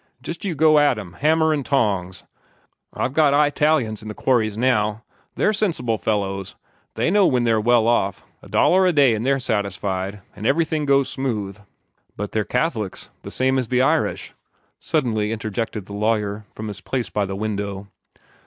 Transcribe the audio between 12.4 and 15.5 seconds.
Catholics, the same as the Irish," suddenly